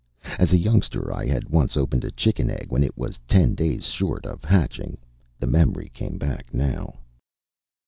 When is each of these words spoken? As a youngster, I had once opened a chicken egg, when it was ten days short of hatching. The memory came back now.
As 0.39 0.51
a 0.51 0.57
youngster, 0.57 1.13
I 1.13 1.27
had 1.27 1.47
once 1.49 1.77
opened 1.77 2.03
a 2.03 2.09
chicken 2.09 2.49
egg, 2.49 2.71
when 2.71 2.83
it 2.83 2.97
was 2.97 3.19
ten 3.27 3.53
days 3.53 3.85
short 3.87 4.25
of 4.25 4.43
hatching. 4.43 4.97
The 5.37 5.45
memory 5.45 5.91
came 5.93 6.17
back 6.17 6.51
now. 6.51 6.95